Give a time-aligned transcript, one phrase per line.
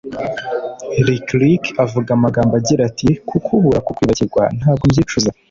[1.05, 5.29] Lick Lick avuga amagambo agira ati ”Kukubura kukwibagirwa ntabwo mbyicuza